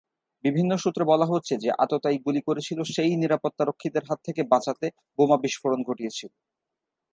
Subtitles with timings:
[0.43, 5.37] বিভিন্ন সূত্রে বলা হচ্ছে, যে আততায়ী গুলি করেছিল সে-ই নিরাপত্তা রক্ষীদের হাত থেকে বাঁচতে বোমা
[5.43, 6.25] বিস্ফোরণ ঘটিয়েছে।